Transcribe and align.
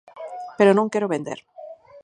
Pero 0.57 0.71
non 0.77 0.91
quero 0.93 1.11
vender. 1.13 1.39